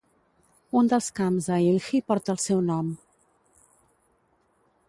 [0.79, 2.91] Un dels camps a Hilhi porta el seu nom.